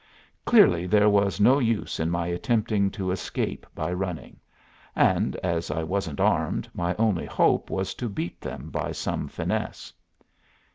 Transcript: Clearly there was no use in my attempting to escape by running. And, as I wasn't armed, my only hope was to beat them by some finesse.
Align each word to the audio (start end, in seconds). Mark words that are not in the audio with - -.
Clearly 0.45 0.87
there 0.87 1.09
was 1.11 1.39
no 1.39 1.59
use 1.59 1.99
in 1.99 2.09
my 2.09 2.25
attempting 2.25 2.89
to 2.89 3.11
escape 3.11 3.67
by 3.75 3.93
running. 3.93 4.39
And, 4.95 5.35
as 5.43 5.69
I 5.69 5.83
wasn't 5.83 6.19
armed, 6.19 6.67
my 6.73 6.95
only 6.95 7.27
hope 7.27 7.69
was 7.69 7.93
to 7.93 8.09
beat 8.09 8.41
them 8.41 8.71
by 8.71 8.93
some 8.93 9.27
finesse. 9.27 9.93